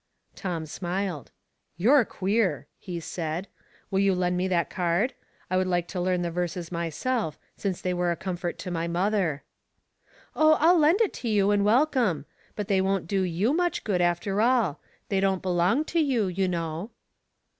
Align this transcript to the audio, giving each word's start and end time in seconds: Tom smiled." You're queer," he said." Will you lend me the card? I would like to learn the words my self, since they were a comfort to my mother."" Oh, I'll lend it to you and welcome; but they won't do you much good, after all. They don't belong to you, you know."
Tom 0.35 0.65
smiled." 0.65 1.29
You're 1.77 2.03
queer," 2.05 2.65
he 2.79 2.99
said." 2.99 3.47
Will 3.91 3.99
you 3.99 4.15
lend 4.15 4.35
me 4.35 4.47
the 4.47 4.65
card? 4.67 5.13
I 5.47 5.57
would 5.57 5.67
like 5.67 5.87
to 5.89 6.01
learn 6.01 6.23
the 6.23 6.31
words 6.31 6.71
my 6.71 6.89
self, 6.89 7.37
since 7.55 7.79
they 7.79 7.93
were 7.93 8.11
a 8.11 8.15
comfort 8.15 8.57
to 8.57 8.71
my 8.71 8.87
mother."" 8.87 9.43
Oh, 10.35 10.57
I'll 10.59 10.79
lend 10.79 11.01
it 11.01 11.13
to 11.21 11.29
you 11.29 11.51
and 11.51 11.63
welcome; 11.63 12.25
but 12.55 12.67
they 12.67 12.81
won't 12.81 13.05
do 13.05 13.21
you 13.21 13.53
much 13.53 13.83
good, 13.83 14.01
after 14.01 14.41
all. 14.41 14.79
They 15.09 15.19
don't 15.19 15.43
belong 15.43 15.85
to 15.93 15.99
you, 15.99 16.25
you 16.29 16.47
know." 16.47 16.89